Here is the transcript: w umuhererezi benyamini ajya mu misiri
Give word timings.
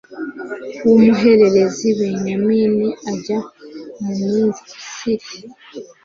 w 0.83 0.85
umuhererezi 0.95 1.87
benyamini 1.99 2.87
ajya 3.11 3.39
mu 4.03 4.13
misiri 4.41 5.27